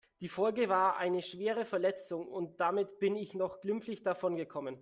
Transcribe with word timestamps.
Die 0.19 0.27
Folge 0.29 0.67
war 0.67 0.97
eine 0.97 1.21
schwere 1.21 1.63
Verletzung 1.63 2.27
und 2.27 2.59
damit 2.59 2.97
bin 2.97 3.15
ich 3.15 3.35
noch 3.35 3.61
glimpflich 3.61 4.01
davon 4.01 4.35
gekommen. 4.35 4.79